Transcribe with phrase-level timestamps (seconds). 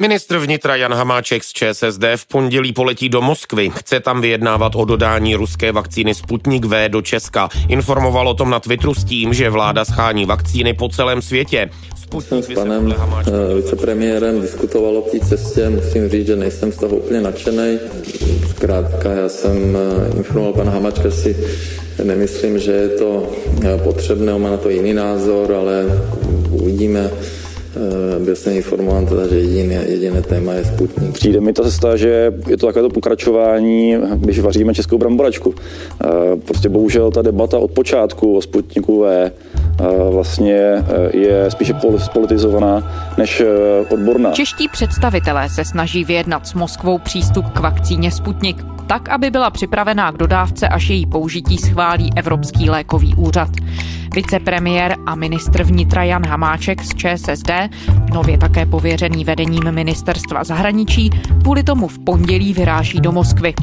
[0.00, 3.70] Ministr vnitra Jan Hamáček z ČSSD v pondělí poletí do Moskvy.
[3.70, 7.48] Chce tam vyjednávat o dodání ruské vakcíny Sputnik V do Česka.
[7.68, 11.70] Informoval o tom na Twitteru s tím, že vláda schání vakcíny po celém světě.
[12.02, 12.94] Sputnik jsem s panem uh,
[13.56, 15.70] vicepremiérem diskutoval o té cestě.
[15.70, 17.78] Musím říct, že nejsem z toho úplně nadšený.
[18.50, 21.36] Zkrátka, já jsem uh, informoval pana Hamáčka, si
[22.04, 23.32] nemyslím, že je to
[23.64, 25.84] eh, potřebné, on má na to jiný názor, ale
[26.50, 27.10] uvidíme.
[27.76, 31.12] Eh, byl jsem informován teda, že jediné, jediné téma je Sputnik.
[31.12, 35.54] Přijde mi ta cesta, že je to takové to pokračování, když vaříme českou bramboračku.
[36.04, 36.06] Eh,
[36.36, 39.32] prostě bohužel ta debata od počátku o Sputniku V
[40.12, 41.74] vlastně je spíše
[42.12, 42.82] politizovaná
[43.18, 43.42] než
[43.90, 44.32] odborná.
[44.32, 50.12] Čeští představitelé se snaží vyjednat s Moskvou přístup k vakcíně Sputnik tak, aby byla připravená
[50.12, 53.48] k dodávce, až její použití schválí Evropský lékový úřad.
[54.14, 57.50] Vicepremiér a ministr vnitra Jan Hamáček z ČSSD,
[58.12, 61.10] nově také pověřený vedením ministerstva zahraničí,
[61.42, 63.54] kvůli tomu v pondělí vyráží do Moskvy.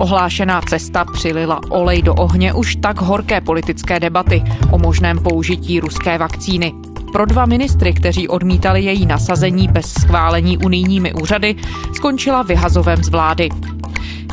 [0.00, 5.35] Ohlášená cesta přilila olej do ohně už tak horké politické debaty o možném použití
[5.80, 6.72] ruské vakcíny.
[7.12, 11.56] Pro dva ministry, kteří odmítali její nasazení bez schválení unijními úřady,
[11.94, 13.48] skončila vyhazovem z vlády.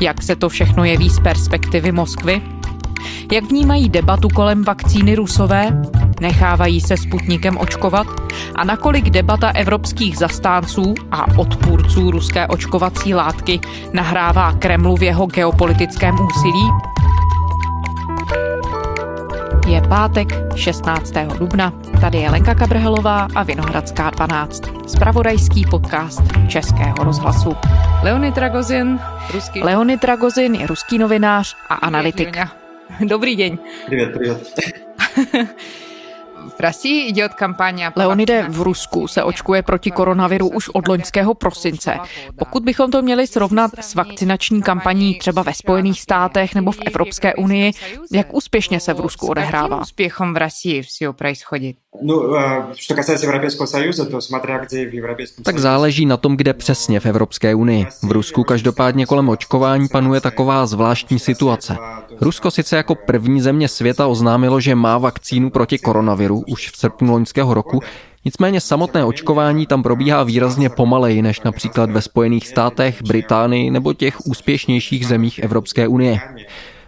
[0.01, 2.41] Jak se to všechno jeví z perspektivy Moskvy?
[3.31, 5.81] Jak vnímají debatu kolem vakcíny rusové?
[6.21, 8.07] Nechávají se Sputnikem očkovat?
[8.55, 13.59] A nakolik debata evropských zastánců a odpůrců ruské očkovací látky
[13.93, 16.69] nahrává Kremlu v jeho geopolitickém úsilí?
[19.72, 21.12] Je pátek 16.
[21.38, 21.72] dubna.
[22.00, 24.62] Tady je Lenka Kabrhelová a Vinohradská 12.
[24.86, 27.56] Spravodajský podcast Českého rozhlasu.
[28.02, 29.00] Leonid Ragozin,
[29.34, 29.62] ruský...
[29.62, 32.38] Leonid Ragozin je ruský novinář a analytik.
[33.00, 33.58] Dobrý den.
[33.86, 34.56] Привет, привет.
[36.48, 37.90] V Rusii jde od kampaně.
[37.96, 41.98] Leonide, v Rusku se očkuje proti koronaviru už od loňského prosince.
[42.38, 47.34] Pokud bychom to měli srovnat s vakcinační kampaní třeba ve Spojených státech nebo v Evropské
[47.34, 47.72] unii,
[48.12, 49.80] jak úspěšně se v Rusku odehrává?
[49.80, 51.76] Úspěchem v Rusii все происходит?
[52.02, 52.22] Ну,
[52.76, 57.00] что касается Европейского Союза, то смотря где в Европейском Tak záleží na tom, kde přesně
[57.00, 57.86] v Evropské unii.
[58.02, 61.76] V Rusku každopádně kolem očkování panuje taková zvláštní situace.
[62.20, 67.12] Rusko sice jako první země světa oznámilo, že má vakcínu proti koronaviru už v srpnu
[67.12, 67.80] loňského roku,
[68.24, 74.26] Nicméně samotné očkování tam probíhá výrazně pomaleji než například ve Spojených státech, Británii nebo těch
[74.26, 76.20] úspěšnějších zemích Evropské unie.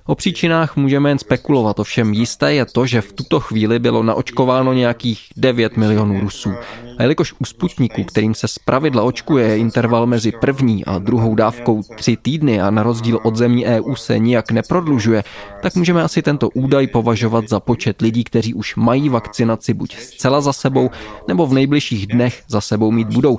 [0.08, 4.74] O příčinách můžeme jen spekulovat, ovšem jisté je to, že v tuto chvíli bylo naočkováno
[4.74, 6.54] nějakých 9 milionů Rusů.
[6.98, 11.82] A jelikož u Sputniku, kterým se zpravidla očkuje, je interval mezi první a druhou dávkou
[11.96, 15.24] tři týdny a na rozdíl od zemí EU se nijak neprodlužuje,
[15.62, 20.42] tak můžeme asi tento údaj považovat za počet lidí, kteří už mají vakcinaci buď zcela
[20.42, 20.90] za sebou,
[21.28, 23.38] nebo v nejbližších dnech za sebou mít budou.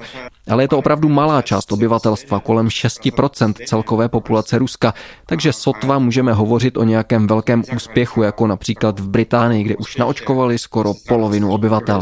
[0.51, 4.95] Ale je to opravdu malá část obyvatelstva, kolem 6% celkové populace Ruska,
[5.27, 10.59] takže sotva můžeme hovořit o nějakém velkém úspěchu, jako například v Británii, kde už naočkovali
[10.59, 12.01] skoro polovinu obyvatel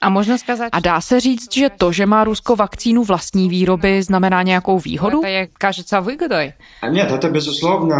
[0.00, 0.68] A možno сказать...
[0.72, 5.20] A dá se říct, že to, že má Rusko vakcínu vlastní výroby, znamená nějakou výhodu?
[5.20, 6.52] To je, кажется, выгодой.
[6.90, 7.96] Нет, это безусловно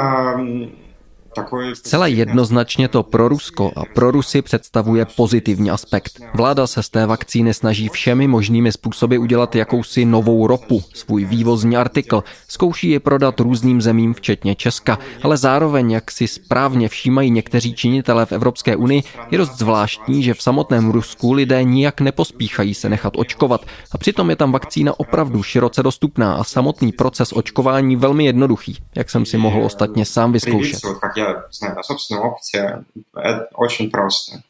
[1.74, 6.20] Zcela jednoznačně to pro Rusko a pro Rusy představuje pozitivní aspekt.
[6.34, 11.78] Vláda se z té vakcíny snaží všemi možnými způsoby udělat jakousi novou ropu, svůj vývozní
[11.78, 12.24] artikl.
[12.48, 18.26] Zkouší ji prodat různým zemím, včetně Česka, ale zároveň, jak si správně všímají někteří činitelé
[18.26, 23.14] v Evropské unii, je dost zvláštní, že v samotném Rusku lidé nijak nepospíchají se nechat
[23.18, 28.78] očkovat a přitom je tam vakcína opravdu široce dostupná a samotný proces očkování velmi jednoduchý,
[28.96, 30.80] jak jsem si mohl ostatně sám vyzkoušet
[31.23, 32.85] я знаю на собственном опыте,
[33.15, 34.43] это очень просто.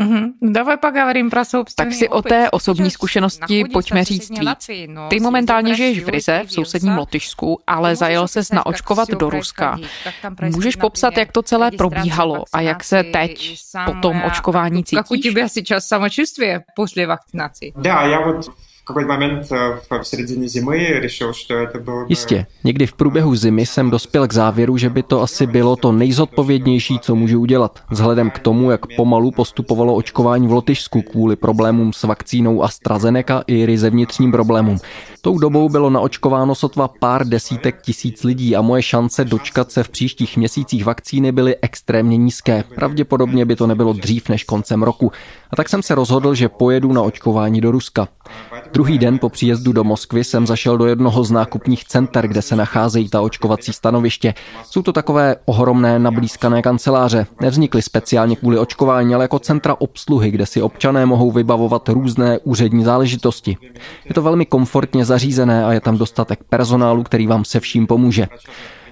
[0.00, 0.32] Mm-hmm.
[0.40, 1.42] Давай poговорím pro
[1.74, 4.70] Tak si o té osobní zkušenosti pojďme říct víc.
[5.08, 9.78] Ty momentálně žiješ v Rize, v sousedním Lotyšsku, ale zajel ses naočkovat do Ruska.
[10.42, 14.96] Můžeš popsat, jak to celé probíhalo a jak se teď po tom očkování cítíš?
[14.96, 17.66] Jak u tebe сейчас самочувствие после vakcinace?
[17.76, 18.50] Да, я вот
[18.90, 22.06] какой-то момент э, в середине зимы решил, что это было...
[22.08, 25.92] Jistě, někdy v průběhu zimy jsem dospěl k závěru, že by to asi bylo to
[25.92, 31.92] nejzodpovědnější, co můžu udělat, vzhledem k tomu, jak pomalu postupovalo očkování v Lotyšsku kvůli problémům
[31.92, 34.78] s vakcínou AstraZeneca i ryze vnitřním problémům.
[35.23, 39.89] Tou dobou bylo naočkováno sotva pár desítek tisíc lidí a moje šance dočkat se v
[39.89, 42.63] příštích měsících vakcíny byly extrémně nízké.
[42.75, 45.11] Pravděpodobně by to nebylo dřív než koncem roku.
[45.51, 48.07] A tak jsem se rozhodl, že pojedu na očkování do Ruska.
[48.73, 52.55] Druhý den po příjezdu do Moskvy jsem zašel do jednoho z nákupních center, kde se
[52.55, 54.33] nacházejí ta očkovací stanoviště.
[54.63, 57.27] Jsou to takové ohromné nablízkané kanceláře.
[57.41, 62.83] Nevznikly speciálně kvůli očkování, ale jako centra obsluhy, kde si občané mohou vybavovat různé úřední
[62.83, 63.57] záležitosti.
[64.05, 68.27] Je to velmi komfortně zařízené a je tam dostatek personálu, který vám se vším pomůže.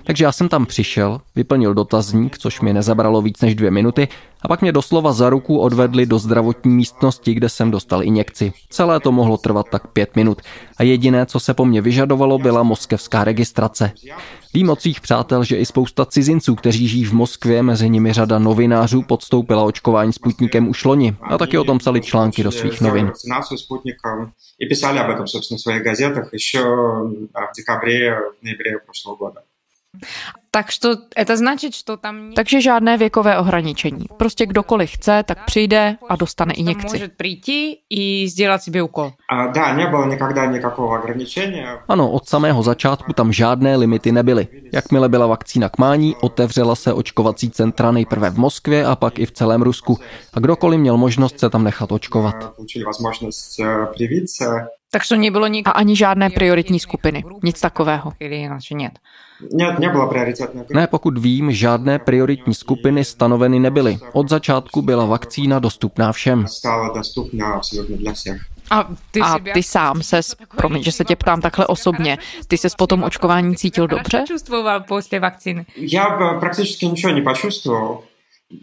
[0.08, 4.08] Takže já jsem tam přišel, vyplnil dotazník, což mi nezabralo víc než dvě minuty,
[4.42, 8.52] a pak mě doslova za ruku odvedli do zdravotní místnosti, kde jsem dostal injekci.
[8.70, 10.42] Celé to mohlo trvat tak pět minut
[10.76, 13.92] a jediné, co se po mně vyžadovalo, byla moskevská registrace.
[14.54, 18.38] Vím od svých přátel, že i spousta cizinců, kteří žijí v Moskvě, mezi nimi řada
[18.38, 23.12] novinářů, podstoupila očkování Sputnikem už loni a taky o tom psali články do svých novin.
[24.58, 29.40] И писали об этом, собственно, в своих газетах еще в декабре, в ноябре прошлого года.
[32.35, 34.05] Takže žádné věkové ohraničení.
[34.17, 36.97] Prostě kdokoliv chce, tak přijde a dostane i někci.
[36.97, 39.11] Může přijít i sdělat si úkol.
[39.75, 41.63] Nebylo nikdy.
[41.87, 44.47] Ano, od samého začátku tam žádné limity nebyly.
[44.73, 49.25] Jakmile byla vakcína k mání, otevřela se očkovací centra nejprve v Moskvě a pak i
[49.25, 49.99] v celém Rusku.
[50.33, 52.35] A kdokoliv měl možnost se tam nechat očkovat.
[54.91, 55.47] Takže nebylo.
[55.65, 57.23] A ani žádné prioritní skupiny.
[57.43, 58.13] Nic takového.
[60.74, 63.98] Ne, pokud vím, žádné prioritní skupiny stanoveny nebyly.
[64.12, 66.46] Od začátku byla vakcína dostupná všem.
[66.46, 68.40] Stala dostupná absolutně dla všech.
[68.70, 70.20] A ty, a ty sám se,
[70.56, 72.18] promiň, že se tě ptám takhle osobně,
[72.48, 74.24] ty se po tom očkování cítil dobře?
[74.26, 75.66] Čustoval po vakcíny?
[75.76, 76.06] Já
[76.40, 78.02] prakticky ničeho nepoczuval.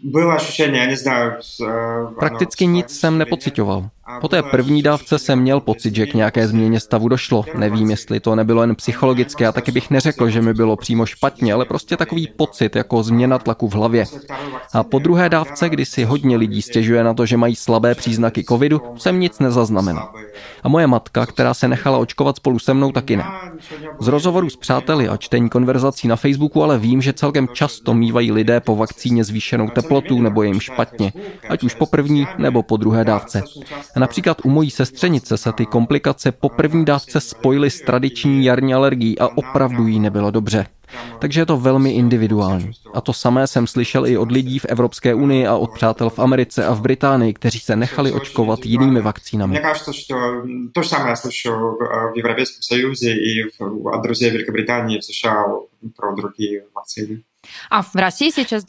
[0.04, 1.32] Bylo ощущение, já neznám.
[2.18, 3.88] Prakticky nic jsem nepocitoval.
[4.21, 7.45] Po té první dávce jsem měl pocit, že k nějaké změně stavu došlo.
[7.55, 11.53] Nevím, jestli to nebylo jen psychologické a taky bych neřekl, že mi bylo přímo špatně,
[11.53, 14.05] ale prostě takový pocit jako změna tlaku v hlavě.
[14.73, 18.43] A po druhé dávce, kdy si hodně lidí stěžuje na to, že mají slabé příznaky
[18.43, 20.13] covidu, jsem nic nezaznamenal.
[20.63, 23.25] A moje matka, která se nechala očkovat spolu se mnou, taky ne.
[23.99, 28.31] Z rozhovorů s přáteli a čtení konverzací na Facebooku ale vím, že celkem často mývají
[28.31, 31.13] lidé po vakcíně zvýšenou teplotu nebo jim špatně,
[31.49, 33.43] ať už po první nebo po druhé dávce.
[33.96, 39.18] Například u mojí sestřenice se ty komplikace po první dávce spojily s tradiční jarní alergií
[39.18, 40.66] a opravdu jí nebylo dobře.
[41.18, 42.70] Takže je to velmi individuální.
[42.94, 46.18] A to samé jsem slyšel i od lidí v Evropské unii a od přátel v
[46.18, 49.50] Americe a v Británii, kteří se nechali očkovat jinými vakcínami.
[49.50, 50.14] Mně кажется, že
[50.74, 55.44] to samé slyšu v Evropském Союзе i od друзей Velké Británie v США
[55.96, 57.22] pro druhé vakcíny.
[57.70, 57.90] A v,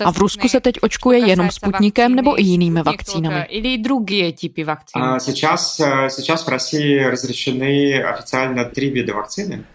[0.06, 3.45] a v Rusku se teď očkuje jenom Sputnikem nebo i jinými vakcínami?
[3.50, 5.19] Или другие типы вакцин?
[5.19, 5.75] Сейчас,
[6.10, 9.66] сейчас в России разрешены официально три вида вакцины.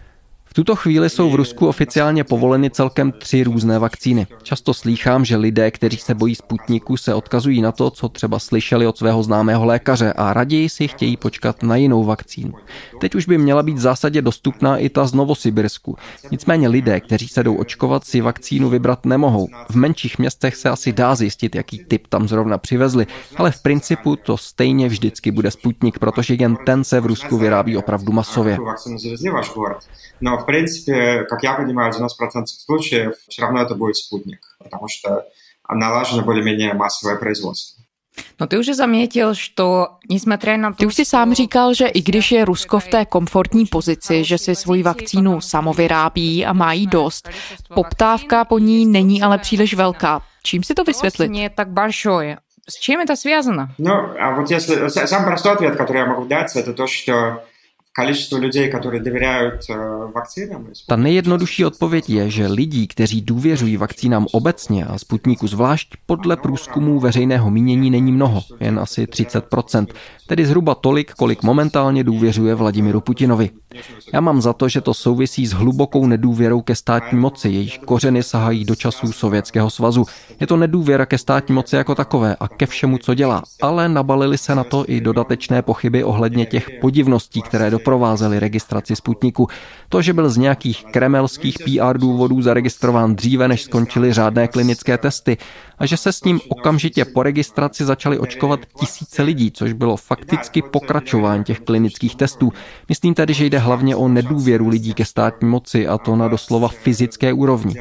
[0.56, 4.26] Tuto chvíli jsou v Rusku oficiálně povoleny celkem tři různé vakcíny.
[4.42, 8.86] Často slýchám, že lidé, kteří se bojí Sputniku, se odkazují na to, co třeba slyšeli
[8.86, 12.54] od svého známého lékaře a raději si chtějí počkat na jinou vakcínu.
[13.00, 15.96] Teď už by měla být v zásadě dostupná i ta z Novosibirsku.
[16.30, 19.48] Nicméně lidé, kteří se jdou očkovat, si vakcínu vybrat nemohou.
[19.70, 23.06] V menších městech se asi dá zjistit, jaký typ tam zrovna přivezli,
[23.36, 27.76] ale v principu to stejně vždycky bude Sputnik, protože jen ten se v Rusku vyrábí
[27.76, 28.58] opravdu masově.
[30.20, 34.88] Но, в принципе, как я понимаю, в 90% случаев все равно это будет спутник, потому
[34.88, 35.24] что
[35.68, 37.82] налажено более-менее массовое производство.
[38.40, 39.50] No ty už zamětil, že
[40.10, 40.76] nесмотря na to...
[40.76, 44.38] Ty už si sám říkal, že i když je Rusko v té komfortní pozici, že
[44.38, 47.28] si svoji vakcínu samo vyrábí a má jí dost,
[47.74, 50.22] poptávka po ní není ale příliš velká.
[50.42, 51.30] Čím si to vysvětlit?
[51.30, 52.38] Не tak большое.
[52.68, 53.74] С чем это связано?
[53.78, 54.88] Ну, а вот если...
[54.88, 57.42] Самый простой ответ, который я могу дать, это то, что
[57.99, 60.67] количество людей, которые доверяют э, vakcínám.
[60.87, 66.99] Ta nejjednodušší odpověď je, že lidí, kteří důvěřují vakcínám obecně a Sputniku zvlášť, podle průzkumů
[66.99, 69.87] veřejného mínění není mnoho, jen asi 30%,
[70.27, 73.49] tedy zhruba tolik, kolik momentálně důvěřuje Vladimiru Putinovi.
[74.13, 78.23] Já mám za to, že to souvisí s hlubokou nedůvěrou ke státní moci, jejíž kořeny
[78.23, 80.05] sahají do časů Sovětského svazu.
[80.39, 84.37] Je to nedůvěra ke státní moci jako takové a ke všemu, co dělá, ale nabalili
[84.37, 89.48] se na to i dodatečné pochyby ohledně těch podivností, které doprovázely registraci Sputniku.
[89.88, 95.36] To, že byl z nějakých kremelských PR důvodů zaregistrován dříve, než skončily řádné klinické testy
[95.78, 100.62] a že se s ním okamžitě po registraci začali očkovat tisíce lidí, což bylo fakticky
[100.62, 102.52] pokračování těch klinických testů.
[102.88, 106.68] Myslím tedy, že jde hlavně o nedůvěru lidí ke státní moci a to na doslova
[106.68, 107.74] fyzické úrovni.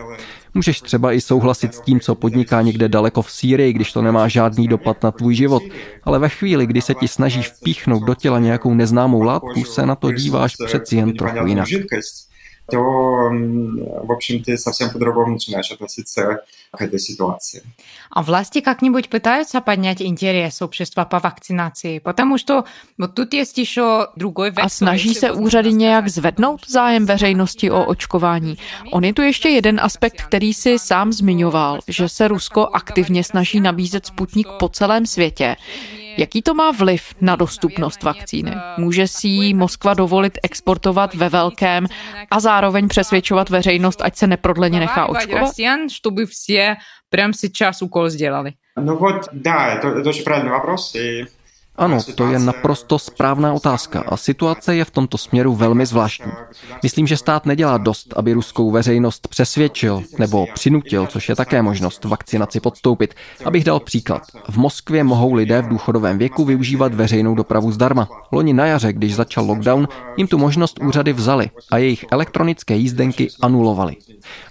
[0.53, 4.27] Můžeš třeba i souhlasit s tím, co podniká někde daleko v Sýrii, když to nemá
[4.27, 5.63] žádný dopad na tvůj život,
[6.03, 9.95] ale ve chvíli, kdy se ti snaží vpíchnout do těla nějakou neznámou látku, se na
[9.95, 11.67] to díváš přeci jen trochu jinak
[12.71, 17.62] то, в общем, ты совсем по-другому начинаешь относиться к этой ситуации.
[18.11, 22.00] А власти как-нибудь пытаются поднять интерес общества по vakcinaci?
[22.00, 22.64] Потому что
[22.99, 28.59] вот тут есть еще другой A snaží se úřady nějak zvednout zájem veřejnosti o očkování?
[28.92, 33.61] On je tu ještě jeden aspekt, který si sám zmiňoval, že se Rusko aktivně snaží
[33.61, 35.57] nabízet Sputnik po celém světě.
[36.16, 38.54] Jaký to má vliv na dostupnost vakcíny?
[38.76, 41.87] Může si ji Moskva dovolit exportovat ve velkém
[42.30, 45.54] a zároveň přesvědčovat veřejnost, ať se neprodleně nechá očkovat?
[45.88, 46.76] чтобы все
[47.11, 48.52] прямо сейчас укол сделали.
[48.76, 50.95] Ну вот, да, это, это очень правильный вопрос.
[50.95, 51.26] И
[51.75, 56.32] ano, to je naprosto správná otázka a situace je v tomto směru velmi zvláštní.
[56.84, 62.06] Myslím, že stát nedělá dost, aby ruskou veřejnost přesvědčil nebo přinutil, což je také možnost
[62.06, 63.15] vakcinaci podstoupit.
[63.46, 64.22] Abych dal příklad.
[64.50, 68.08] V Moskvě mohou lidé v důchodovém věku využívat veřejnou dopravu zdarma.
[68.32, 69.88] Loni na jaře, když začal lockdown,
[70.18, 73.96] jim tu možnost úřady vzali a jejich elektronické jízdenky anulovali.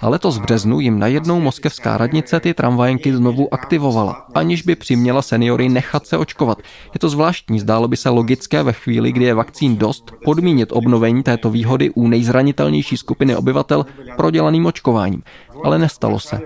[0.00, 5.22] A letos v březnu jim najednou moskevská radnice ty tramvajenky znovu aktivovala, aniž by přiměla
[5.22, 6.58] seniory nechat se očkovat.
[6.94, 11.22] Je to zvláštní, zdálo by se logické ve chvíli, kdy je vakcín dost, podmínit obnovení
[11.22, 15.22] této výhody u nejzranitelnější skupiny obyvatel prodělaným očkováním
[15.63, 16.39] Ale nestalo se.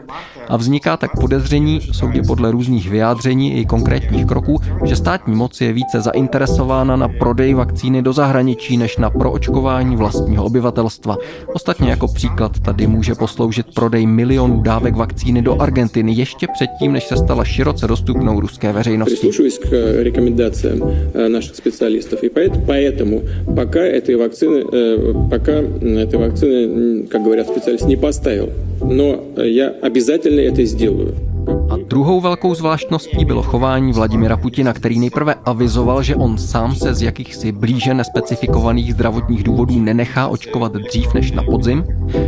[0.47, 5.73] A vzniká tak podezření, soudě podle různých vyjádření i konkrétních kroků, že státní moc je
[5.73, 11.17] více zainteresována na prodej vakcíny do zahraničí než na proočkování vlastního obyvatelstva.
[11.53, 17.07] Ostatně jako příklad tady může posloužit prodej milionů dávek vakcíny do Argentiny ještě předtím, než
[17.07, 19.29] se stala široce dostupnou ruské veřejnosti.
[20.03, 20.81] рекомендациям
[21.27, 22.23] наших специалистов.
[22.23, 23.21] И поэтому
[23.55, 24.63] пока этой вакцины,
[25.29, 28.49] пока этой вакцины, как говорят специалисты, не поставил.
[28.85, 31.31] Но я обязательно это сделаю.
[31.69, 36.93] A druhou velkou zvláštností bylo chování Vladimira Putina, který nejprve avizoval, že on sám se
[36.93, 41.83] z jakýchsi blíže nespecifikovaných zdravotních důvodů nenechá očkovat dřív než na podzim.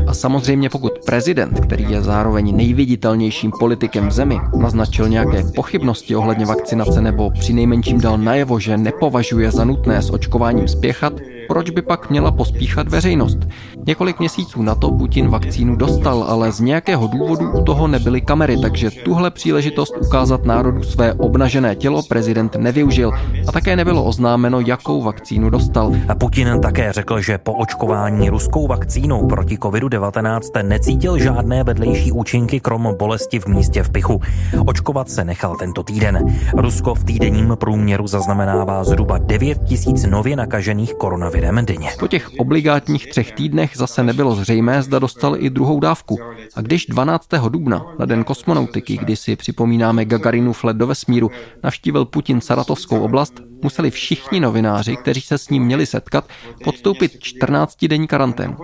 [0.07, 6.45] A samozřejmě pokud prezident, který je zároveň nejviditelnějším politikem v zemi, naznačil nějaké pochybnosti ohledně
[6.45, 11.13] vakcinace nebo přinejmenším dal najevo, že nepovažuje za nutné s očkováním spěchat,
[11.48, 13.38] proč by pak měla pospíchat veřejnost?
[13.86, 18.56] Několik měsíců na to Putin vakcínu dostal, ale z nějakého důvodu u toho nebyly kamery,
[18.62, 23.12] takže tuhle příležitost ukázat národu své obnažené tělo prezident nevyužil
[23.48, 25.92] a také nebylo oznámeno, jakou vakcínu dostal.
[26.18, 32.94] Putin také řekl, že po očkování ruskou vakcínou proti COVID-19 necítil žádné vedlejší účinky krom
[32.98, 34.20] bolesti v místě v pichu.
[34.66, 36.36] Očkovat se nechal tento týden.
[36.56, 41.90] Rusko v týdenním průměru zaznamenává zhruba 9 tisíc nově nakažených koronavirem denně.
[41.98, 46.18] Po těch obligátních třech týdnech zase nebylo zřejmé, zda dostal i druhou dávku.
[46.54, 47.28] A když 12.
[47.48, 51.30] dubna, na den kosmonautiky, kdy si připomínáme Gagarinův let do vesmíru,
[51.62, 56.28] navštívil Putin Saratovskou oblast, museli všichni novináři, kteří se s ním měli setkat,
[56.64, 58.56] podstoupit 14-denní karanténu.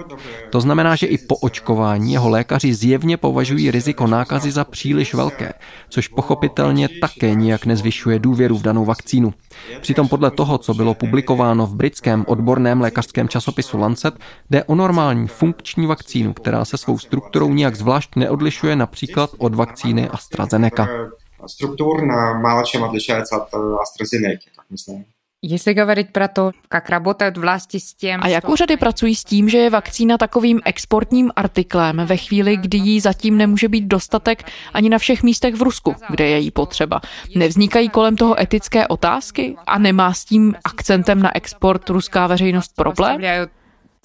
[0.50, 5.52] To znamená, že i po očkování jeho lékaři zjevně považují riziko nákazy za příliš velké,
[5.88, 9.34] což pochopitelně také nijak nezvyšuje důvěru v danou vakcínu.
[9.80, 14.14] Přitom podle toho, co bylo publikováno v britském odborném zmíněném lékařském časopisu Lancet
[14.50, 20.08] jde o normální funkční vakcínu, která se svou strukturou nijak zvlášť neodlišuje například od vakcíny
[20.08, 20.88] AstraZeneca.
[21.46, 22.06] Strukturně
[22.42, 25.04] málo čem odlišuje od eh, AstraZeneca, jak myslím.
[25.43, 29.49] Jestli говорить про то, как работают власти с тем, A jak úřady pracují s tím,
[29.49, 34.89] že je vakcína takovým exportním artiklem ve chvíli, kdy jí zatím nemůže být dostatek ani
[34.89, 37.01] na všech místech v Rusku, kde je jí potřeba?
[37.35, 43.21] Nevznikají kolem toho etické otázky a nemá s tím akcentem na export ruská veřejnost problém?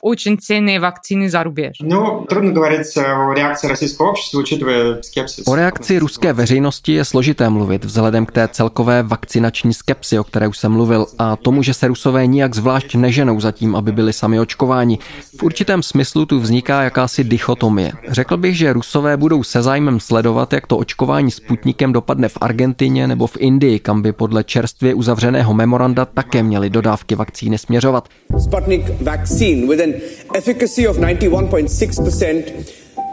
[0.05, 1.79] очень ценные вакцины за рубеж.
[1.81, 5.49] Ну, трудно говорить о реакции российского общества, учитывая скепсис.
[5.49, 10.49] O reakci ruské veřejnosti je složité mluvit vzhledem k té celkové vakcinační skepsi, o které
[10.49, 14.41] už jsem mluvil, a tomu, že se rusové nijak zvlášť neženou zatím, aby byli sami
[14.41, 14.99] očkováni.
[15.39, 17.93] V určitém smyslu tu vzniká jakási dichotomie.
[18.09, 23.07] Řekl bych, že rusové budou se zájmem sledovat, jak to očkování Sputnikem dopadne v Argentině
[23.07, 28.09] nebo v Indii, kam by podle čerstvě uzavřeného memoranda také měly dodávky vakcíny směřovat.
[28.39, 29.88] Sputnik vaccine with an
[30.34, 32.44] efficacy of 91.6%.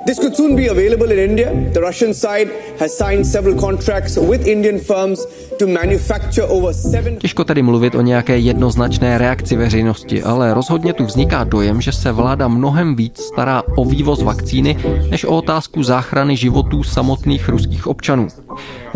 [0.06, 1.50] This could soon be available in India.
[1.72, 5.26] The Russian side has signed several contracts with Indian firms
[5.58, 7.16] to manufacture over seven...
[7.16, 12.12] Těžko tedy mluvit o nějaké jednoznačné reakci veřejnosti, ale rozhodně tu vzniká dojem, že se
[12.12, 14.76] vláda mnohem víc stará o vývoz vakcíny,
[15.10, 18.28] než o otázku záchrany životů samotných ruských občanů.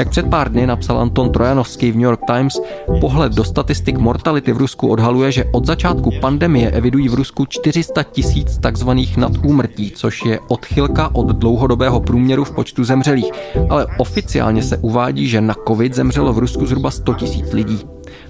[0.00, 2.60] Jak před pár dny napsal Anton Trojanovský v New York Times,
[3.00, 8.02] pohled do statistik mortality v Rusku odhaluje, že od začátku pandemie evidují v Rusku 400
[8.02, 13.32] tisíc takzvaných nadúmrtí, což je odchylka od dlouhodobého průměru v počtu zemřelých.
[13.70, 17.80] Ale oficiálně se uvádí, že na COVID zemřelo v Rusku zhruba 100 tisíc lidí.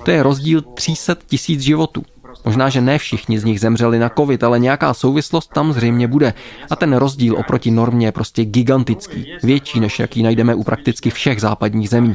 [0.05, 2.03] To je rozdíl 300 tisíc životů.
[2.45, 6.35] Možná, že ne všichni z nich zemřeli na covid, ale nějaká souvislost tam zřejmě bude.
[6.71, 11.41] A ten rozdíl oproti normě je prostě gigantický, větší než jaký najdeme u prakticky všech
[11.41, 12.15] západních zemí.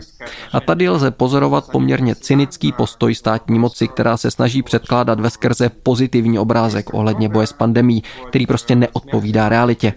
[0.51, 5.69] A tady lze pozorovat poměrně cynický postoj státní moci, která se snaží předkládat ve skrze
[5.69, 9.93] pozitivní obrázek ohledně boje s pandemí, který prostě neodpovídá realitě.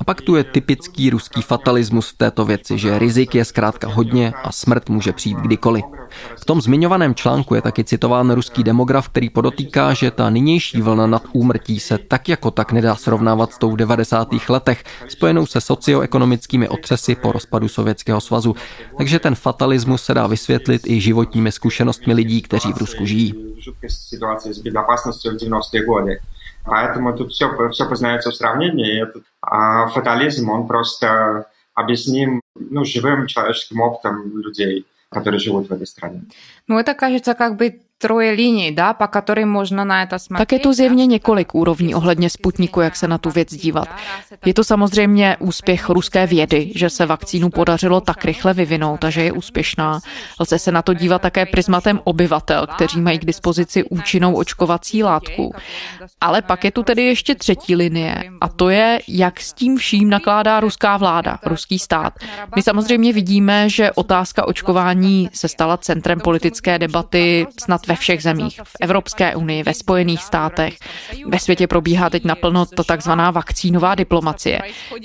[0.00, 4.32] A pak tu je typický ruský fatalismus v této věci, že rizik je zkrátka hodně
[4.44, 5.84] a smrt může přijít kdykoliv.
[6.36, 11.06] V tom zmiňovaném článku je taky citován ruský demograf, který podotýká, že ta nynější vlna
[11.06, 14.28] nad úmrtí se tak jako tak nedá srovnávat s tou v 90.
[14.48, 18.54] letech, spojenou se socioekonomickými otřesy po rozpadu Sovětského svazu.
[18.98, 23.34] Takže ten fatalismus se dá vysvětlit i životními zkušenostmi lidí, kteří v Rusku žijí.
[26.64, 28.94] Поэтому тут все, все познается в сравнении.
[28.94, 35.72] И этот а фатализм, он просто объясним ну, живым человеческим опытом людей, которые живут в
[35.72, 36.22] этой стране.
[36.66, 40.47] Ну, это кажется как бы troje liní, dá, po který možno na to смотреть.
[40.47, 43.87] Tak je tu zjevně několik úrovní ohledně Sputniku, jak se na tu věc dívat.
[44.45, 49.23] Je to samozřejmě úspěch ruské vědy, že se vakcínu podařilo tak rychle vyvinout a že
[49.23, 49.99] je úspěšná.
[50.39, 55.53] Lze se na to dívat také prismatem obyvatel, kteří mají k dispozici účinnou očkovací látku.
[56.21, 60.09] Ale pak je tu tedy ještě třetí linie a to je, jak s tím vším
[60.09, 62.13] nakládá ruská vláda, ruský stát.
[62.55, 68.61] My samozřejmě vidíme, že otázka očkování se stala centrem politické debaty snad ve všech zemích,
[68.63, 70.73] v Evropské unii, ve Spojených státech.
[71.27, 74.61] Ve světě probíhá teď naplno to takzvaná vakcínová diplomacie.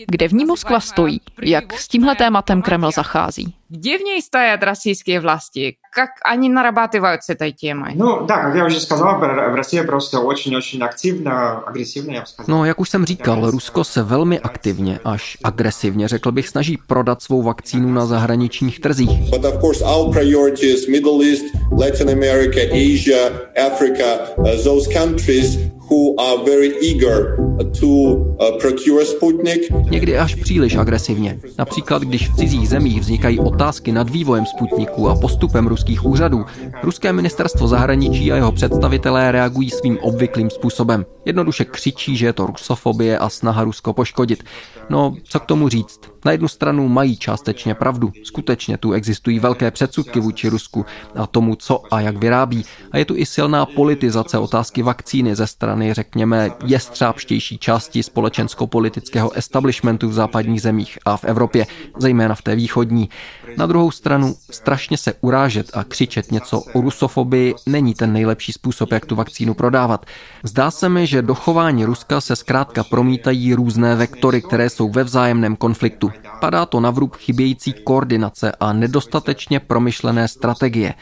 [0.06, 1.20] Kde v ní Moskva stojí?
[1.42, 3.54] Jak s tímhle tématem Kreml zachází?
[3.72, 5.76] Где в ней стоят российские власти?
[5.94, 7.92] Как они нарабатывают с этой темой?
[7.94, 9.20] Ну, да, как я уже сказал,
[9.54, 12.56] Россия просто очень-очень активно, агрессивно, я бы сказал.
[12.56, 17.22] No, jak už jsem říkal, Rusko se velmi aktivně, až agresivně, řekl bych, snaží prodat
[17.22, 19.30] svou vakcínu na zahraničních trzích.
[19.30, 21.44] But of course our priorities, Middle East,
[21.80, 25.55] Latin America, Asia, Africa, uh, those countries
[25.89, 27.37] who are very eager
[27.79, 29.61] to uh, procure Sputnik.
[29.89, 31.39] Někdy až příliš agresivně.
[31.57, 36.45] Například, když v cizích zemích vznikají otázky nad vývojem Sputniku a postupem ruských úřadů,
[36.83, 41.05] ruské ministerstvo zahraničí a jeho představitelé reagují svým obvyklým způsobem.
[41.25, 44.43] Jednoduše křičí, že je to rusofobie a snaha Rusko poškodit.
[44.89, 45.99] No, co k tomu říct?
[46.25, 48.11] Na jednu stranu mají částečně pravdu.
[48.23, 52.65] Skutečně tu existují velké předsudky vůči Rusku a tomu, co a jak vyrábí.
[52.91, 60.09] A je tu i silná politizace otázky vakcíny ze strany, řekněme, jestřábštější části společensko-politického establishmentu
[60.09, 61.65] v západních zemích a v Evropě,
[61.97, 63.09] zejména v té východní.
[63.57, 68.91] Na druhou stranu, strašně se urážet a křičet něco o rusofobii není ten nejlepší způsob,
[68.91, 70.05] jak tu vakcínu prodávat.
[70.43, 75.03] Zdá se mi, že do chování Ruska se zkrátka promítají různé vektory, které jsou ve
[75.03, 76.11] vzájemném konfliktu.
[76.39, 80.93] Padá to na vrub chybějící koordinace a nedostatečně promyšlené strategie.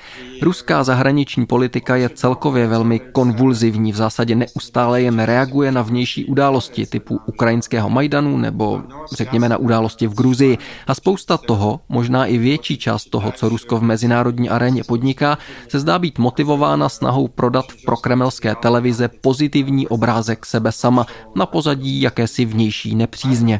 [0.41, 4.62] Ruská zahraniční politika je celkově velmi konvulzivní, v zásadě neustále
[4.95, 10.57] jen reaguje na vnější události typu ukrajinského Majdanu nebo řekněme na události v Gruzii.
[10.87, 15.79] A spousta toho, možná i větší část toho, co Rusko v mezinárodní aréně podniká, se
[15.79, 22.45] zdá být motivována snahou prodat v prokremelské televize pozitivní obrázek sebe sama na pozadí jakési
[22.45, 23.59] vnější nepřízně.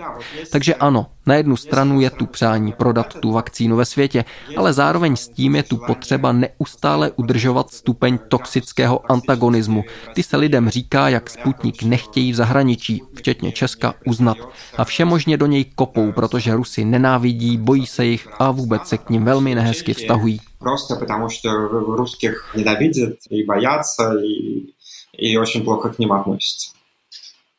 [0.51, 4.25] Takže ano, na jednu stranu je tu přání prodat tu vakcínu ve světě,
[4.57, 10.69] ale zároveň s tím je tu potřeba neustále udržovat stupeň toxického antagonismu, kdy se lidem
[10.69, 14.36] říká, jak Sputnik nechtějí v zahraničí, včetně Česka, uznat.
[14.76, 19.10] A všemožně do něj kopou, protože Rusy nenávidí, bojí se jich a vůbec se k
[19.10, 20.40] ním velmi nehezky vztahují.
[20.58, 24.66] Просто потому что русских ненавидят и боятся, и,
[25.12, 26.71] и очень плохо к ним относятся.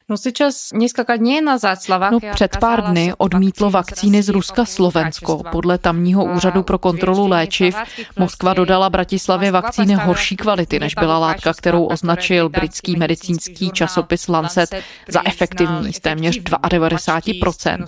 [0.09, 1.79] No, сейчас несколько дней назад
[2.11, 5.43] No, před pár dny odmítlo vakcíny z Ruska Slovensko.
[5.51, 7.75] Podle tamního úřadu pro kontrolu léčiv
[8.19, 14.75] Moskva dodala Bratislavě vakcíny horší kvality, než byla látka, kterou označil britský medicínský časopis Lancet
[15.07, 17.85] za efektivní z téměř 92%.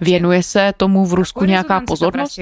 [0.00, 2.38] Věnuje se tomu v Rusku nějaká pozornost?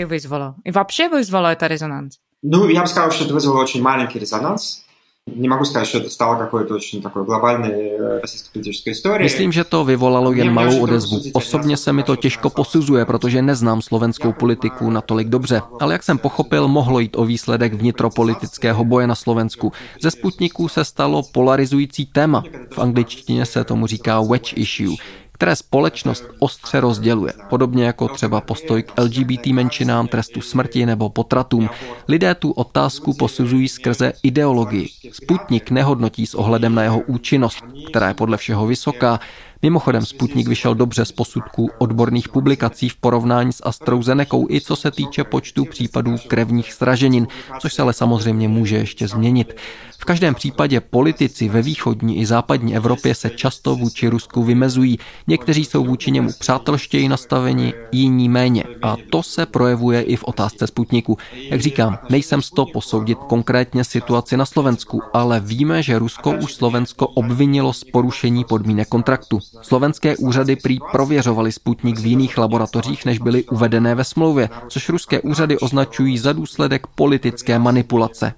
[0.64, 2.18] И вообще вызвало это резонанс?
[2.42, 4.82] Ну, я бы сказал, что это вызвало очень маленький резонанс.
[5.26, 9.22] Не могу сказать, что это стало какой-то очень такой глобальной российской политической историей.
[9.22, 11.20] Myslím, že to vyvolalo jen malou odezvu.
[11.32, 15.62] Osobně se mi to těžko posuzuje, protože neznám slovenskou politiku natolik dobře.
[15.80, 19.72] Ale jak jsem pochopil, mohlo jít o výsledek vnitropolitického boje na Slovensku.
[20.02, 22.42] Ze Sputniku se stalo polarizující téma.
[22.70, 24.96] V angličtině se tomu říká wedge issue
[25.37, 31.69] které společnost ostře rozděluje, podobně jako třeba postoj k LGBT menšinám, trestu smrti nebo potratům.
[32.07, 34.87] Lidé tu otázku posuzují skrze ideologii.
[35.11, 39.19] Sputnik nehodnotí s ohledem na jeho účinnost, která je podle všeho vysoká,
[39.61, 44.91] Mimochodem, Sputnik vyšel dobře z posudků odborných publikací v porovnání s AstraZenecou i co se
[44.91, 47.27] týče počtu případů krevních sraženin,
[47.59, 49.55] což se ale samozřejmě může ještě změnit.
[49.99, 54.99] V každém případě politici ve východní i západní Evropě se často vůči Rusku vymezují.
[55.27, 58.63] Někteří jsou vůči němu přátelštěji nastaveni, jiní méně.
[58.81, 61.17] A to se projevuje i v otázce Sputniku.
[61.49, 66.53] Jak říkám, nejsem z to posoudit konkrétně situaci na Slovensku, ale víme, že Rusko už
[66.53, 69.39] Slovensko obvinilo z porušení podmínek kontraktu.
[69.62, 75.20] Slovenské úřady prý prověřovaly Sputnik v jiných laboratořích, než byly uvedené ve smlouvě, což ruské
[75.20, 78.32] úřady označují za důsledek politické manipulace.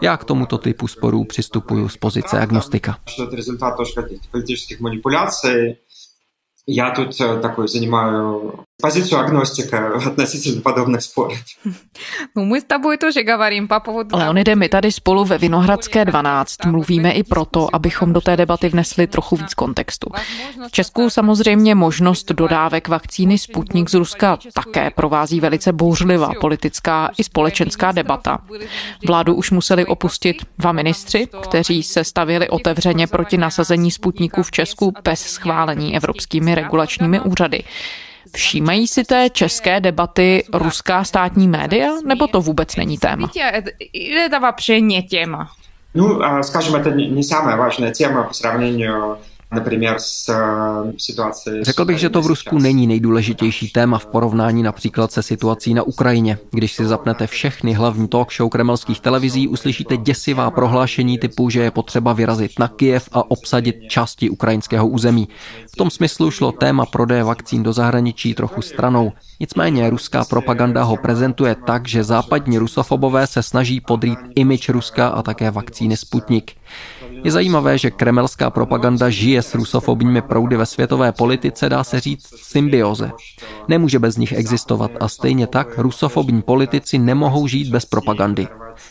[0.00, 2.98] Já k tomuto typu sporů přistupuju z pozice agnostika.
[6.66, 11.38] Já тут такой занимаю позицию агностика относительно подобных споров.
[12.34, 14.16] No my s тобой тоже говорим по поводу...
[14.16, 19.06] Leonide, my tady spolu ve Vinohradské 12 mluvíme i proto, abychom do té debaty vnesli
[19.06, 20.10] trochu víc kontextu.
[20.68, 27.24] V Česku samozřejmě možnost dodávek vakcíny Sputnik z Ruska také provází velice bouřlivá politická i
[27.24, 28.38] společenská debata.
[29.06, 34.92] Vládu už museli opustit dva ministři, kteří se stavili otevřeně proti nasazení Sputniku v Česku
[35.04, 37.64] bez schválení evropskými regulačními úřady.
[38.34, 43.30] Všímají si té české debaty ruská státní média, nebo to vůbec není téma?
[43.92, 45.48] Je to вообще не téma.
[45.94, 49.18] Ну, скажем, это не самая важная тема по сравнению
[49.51, 50.91] Э,
[51.61, 55.83] Řekl bych, že to v Rusku není nejdůležitější téma v porovnání například se situací na
[55.83, 56.37] Ukrajině.
[56.51, 61.71] Když si zapnete všechny hlavní talk show kremelských televizí, uslyšíte děsivá prohlášení typu, že je
[61.71, 65.27] potřeba vyrazit na Kijev a obsadit části ukrajinského území.
[65.73, 69.11] V tom smyslu šlo téma prodeje vakcín do zahraničí trochu stranou.
[69.39, 75.21] Nicméně ruská propaganda ho prezentuje tak, že západní rusofobové se snaží podrýt imič Ruska a
[75.21, 76.51] také vakcíny Sputnik.
[77.23, 82.27] Je zajímavé, že kremelská propaganda žije s rusofobními proudy ve světové politice, dá se říct
[82.35, 83.11] symbioze.
[83.67, 88.47] Nemůže bez nich existovat a stejně tak rusofobní politici nemohou žít bez propagandy.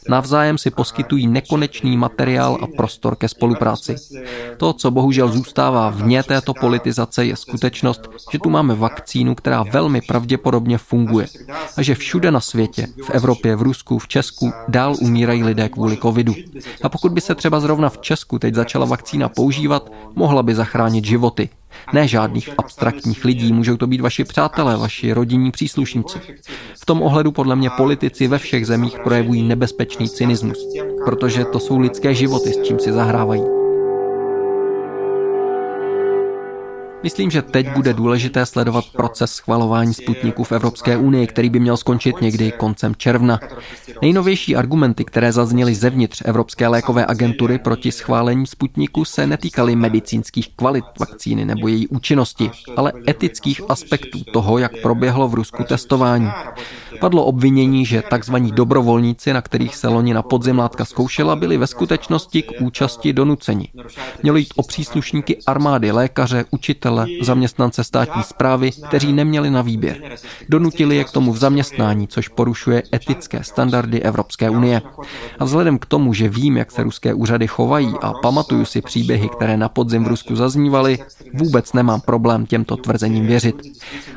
[0.09, 3.97] Navzájem si poskytují nekonečný materiál a prostor ke spolupráci.
[4.57, 10.01] To, co bohužel zůstává vně této politizace, je skutečnost, že tu máme vakcínu, která velmi
[10.01, 11.27] pravděpodobně funguje
[11.77, 15.97] a že všude na světě, v Evropě, v Rusku, v Česku, dál umírají lidé kvůli
[15.97, 16.35] covidu.
[16.83, 21.05] A pokud by se třeba zrovna v Česku teď začala vakcína používat, mohla by zachránit
[21.05, 21.49] životy.
[21.93, 26.19] Ne žádných abstraktních lidí, můžou to být vaši přátelé, vaši rodinní příslušníci.
[26.75, 30.59] V tom ohledu podle mě politici ve všech zemích projevují nebezpečný cynismus,
[31.05, 33.58] protože to jsou lidské životy, s čím si zahrávají.
[37.03, 41.77] Myslím, že teď bude důležité sledovat proces schvalování Sputniku v Evropské unii, který by měl
[41.77, 43.41] skončit někdy koncem června.
[44.03, 50.85] Nejnovější argumenty, které zazněly zevnitř Evropské lékové agentury proti schválení Sputniku, se netýkaly medicínských kvalit
[51.01, 56.31] vakcíny nebo její účinnosti, ale etických aspektů toho, jak proběhlo v Rusku testování.
[57.01, 58.35] Padlo obvinění, že tzv.
[58.37, 63.69] dobrovolníci, na kterých se loni na podzim látka zkoušela, byli ve skutečnosti k účasti donuceni.
[64.23, 66.88] Mělo jít o příslušníky armády, lékaře, učitele,
[67.23, 70.17] zaměstnance státní zprávy, kteří neměli na výběr.
[70.49, 74.83] Donutili je k tomu v zaměstnání, což porušuje etické standardy Evropské unie.
[75.39, 79.29] A vzhledem k tomu, že vím, jak se ruské úřady chovají a pamatuju si příběhy,
[79.29, 80.99] které na podzim v Rusku zaznívaly,
[81.35, 83.63] vůbec nemám problém těmto tvrzením věřit.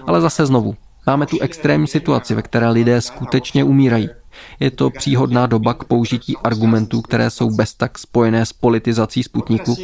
[0.08, 0.76] Ale zase znovu,
[1.08, 4.10] Máme tu extrémní situaci, ve které lidé skutečně umírají.
[4.60, 9.78] Je to příhodná doba k použití argumentů, které jsou bez tak spojené s politizací Sputniku.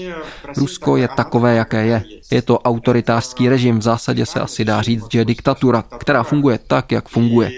[0.57, 2.03] Rusko je takové, jaké je.
[2.31, 6.59] Je to autoritářský režim, v zásadě se asi dá říct, že je diktatura, která funguje
[6.67, 7.51] tak, jak funguje.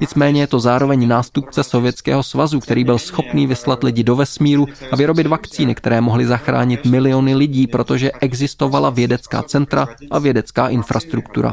[0.00, 4.96] Nicméně je to zároveň nástupce Sovětského svazu, který byl schopný vyslat lidi do vesmíru a
[4.96, 11.52] vyrobit vakcíny, které mohly zachránit miliony lidí, protože existovala vědecká centra a vědecká infrastruktura.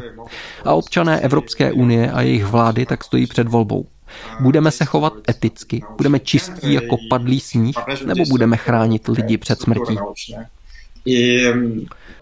[0.66, 3.86] A občané Evropské unie a jejich vlády tak stojí před volbou.
[4.41, 9.99] Budeme se chovat eticky, budeme čistí jako padlý sníh, nebo budeme chránit lidi před smrtí?
[11.07, 11.53] И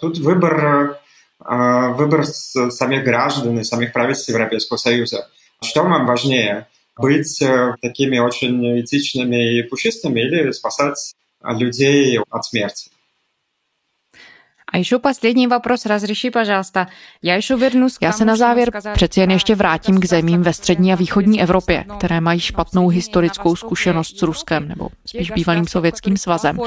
[0.01, 0.97] тут выбор,
[1.97, 2.25] выбор
[2.71, 5.29] самих граждан и самих правительств Европейского Союза.
[5.63, 6.67] Что вам важнее?
[7.01, 7.39] Быть
[7.81, 12.91] такими очень этичными и пушистыми или спасать людей от смерти?
[14.73, 16.87] A ještě poslední вопрос, разреши, пожалуйста.
[17.23, 20.93] Já ještě вернусь Já se na závěr přeci jen ještě vrátím k zemím ve střední
[20.93, 26.59] a východní Evropě, které mají špatnou historickou zkušenost s Ruskem, nebo spíš bývalým sovětským svazem.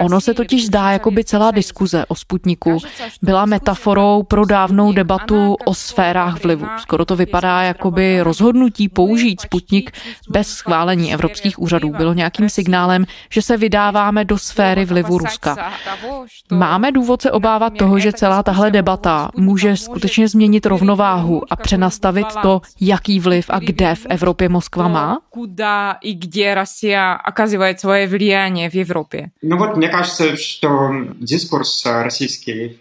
[0.00, 2.78] Ono se totiž zdá, jako by celá diskuze o Sputniku
[3.22, 6.66] byla metaforou pro dávnou debatu o sférách vlivu.
[6.78, 9.90] Skoro to vypadá, jako by rozhodnutí použít Sputnik
[10.28, 15.72] bez schválení evropských úřadů bylo nějakým signálem, že se vydáváme do sféry vlivu Ruska.
[16.50, 22.26] Máme důvod se obávat toho, že celá tahle debata může skutečně změnit rovnováhu a přenastavit
[22.42, 25.20] to, jaký vliv a kde v Evropě Moskva má?
[25.30, 29.30] Куда и где Россия оказывает свое влияние в Европе?
[29.42, 32.78] Ну вот, мне кажется, что дискурс российский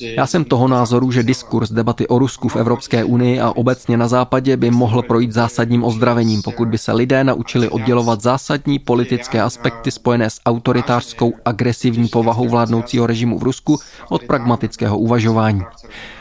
[0.00, 4.08] já jsem toho názoru, že diskurs debaty o Rusku v Evropské unii a obecně na
[4.08, 9.90] západě by mohl projít zásadním ozdravením, pokud by se lidé naučili oddělovat zásadní politické aspekty
[9.90, 13.78] spojené s autoritářskou agresivní povahou vládnoucího režimu v Rusku
[14.08, 15.62] od pragmatického uvažování.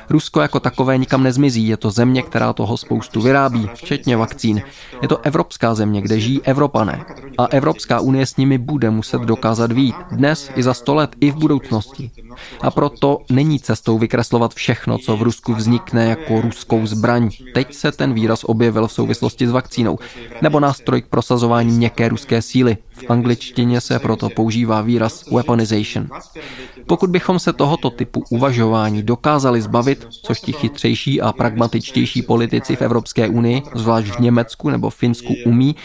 [0.10, 4.62] Rusko jako takové nikam nezmizí, je to země, která toho spoustu vyrábí, včetně vakcín.
[5.02, 7.06] Je to evropská země, kde žijí Evropané.
[7.38, 9.96] A Evropská unie s nimi bude muset dokázat výjít.
[10.12, 12.12] Dnes i za sto let, i v budoucnosti.
[12.62, 17.30] A proto není cestou vykreslovat všechno, co v Rusku vznikne jako ruskou zbraň.
[17.54, 20.00] Teď se ten výraz objevil v souvislosti s vakcínou.
[20.41, 22.78] Nebo nástroj k prosazování měkké ruské síly.
[22.95, 26.08] V angličtině se proto používá výraz weaponization.
[26.86, 32.81] Pokud bychom se tohoto typu uvažování dokázali zbavit, což ti chytřejší a pragmatičtější politici v
[32.81, 35.75] Evropské unii, zvlášť v Německu nebo Finsku, umí,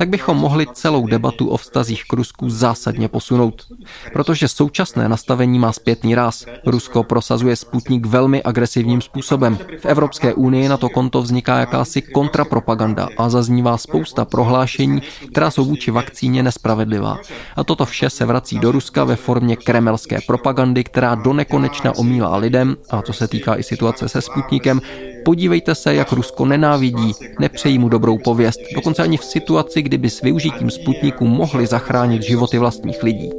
[0.00, 3.66] tak bychom mohli celou debatu o vztazích k Rusku zásadně posunout.
[4.12, 6.46] Protože současné nastavení má zpětný ráz.
[6.66, 9.58] Rusko prosazuje Sputnik velmi agresivním způsobem.
[9.80, 15.64] V Evropské unii na to konto vzniká jakási kontrapropaganda a zaznívá spousta prohlášení, která jsou
[15.64, 17.18] vůči vakcíně nespravedlivá.
[17.56, 22.36] A toto vše se vrací do Ruska ve formě kremelské propagandy, která do nekonečna omílá
[22.36, 24.80] lidem, a to se týká i situace se Sputnikem,
[25.25, 30.21] Podívejte se, jak Rusko nenávidí, nepřejí mu dobrou pověst, dokonce ani v situaci, kdyby s
[30.21, 33.29] využitím Sputniku mohli zachránit životy vlastních lidí.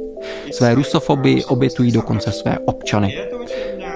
[0.51, 3.17] Své rusofobii obětují dokonce své občany.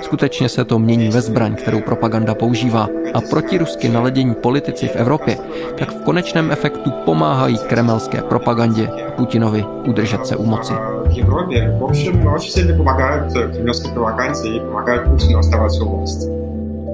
[0.02, 5.38] Skutečně se to mění ve zbraň, kterou propaganda používá a protirusky naledění politici v Evropě,
[5.78, 10.74] tak v konečném efektu pomáhají kremelské propagandě Putinovi udržet se u moci.
[10.74, 16.45] В Европе, в общем, очень сильно помогают кремлевской пропаганде и помогают Путину оставаться у власти.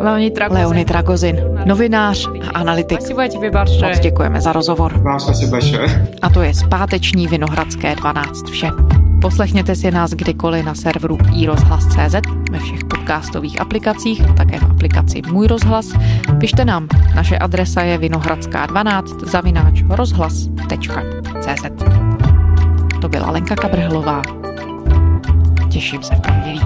[0.03, 0.63] Leonid Ragozin.
[0.63, 3.01] Leonid Ragozin, novinář a analytik.
[3.81, 5.03] Moc děkujeme za rozhovor.
[6.23, 8.71] A to je zpáteční Vinohradské 12 vše.
[9.21, 12.15] Poslechněte si nás kdykoliv na serveru iRozhlas.cz,
[12.51, 15.93] ve všech podcastových aplikacích, také v aplikaci Můj rozhlas.
[16.41, 21.85] Pište nám, naše adresa je vinohradská12 zavináč rozhlas.cz
[23.01, 24.23] To byla Lenka Kabrhlová.
[25.71, 26.61] Těším se v pondělí.